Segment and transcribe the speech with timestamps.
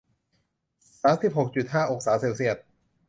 [1.01, 2.57] สามสิบหกจุดห้า องศาเซลเซียส